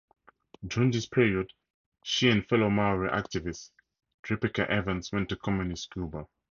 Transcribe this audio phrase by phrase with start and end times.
[0.65, 1.53] During this period
[2.03, 3.69] she and fellow Maori activist
[4.23, 6.25] Ripeka Evans went to Communist Cuba.